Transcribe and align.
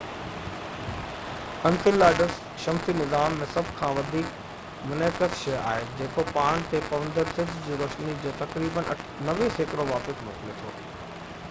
Enceladus 1.69 2.39
شمسي 2.63 2.95
نظام 3.01 3.37
۾ 3.41 3.49
سڀ 3.51 3.69
کان 3.81 3.93
وڌيڪ 3.99 4.33
منعڪس 4.93 5.37
شي 5.43 5.55
آهي 5.59 5.85
جيڪو 6.01 6.27
پاڻ 6.33 6.67
تي 6.73 6.83
پوندڙ 6.89 7.29
سج 7.37 7.55
جي 7.69 7.79
روشني 7.85 8.19
جو 8.27 8.35
تقريبن 8.43 8.91
90 9.31 9.55
سيڪڙو 9.61 9.89
واپس 9.95 10.27
موڪلي 10.31 10.61
ٿو 10.63 10.77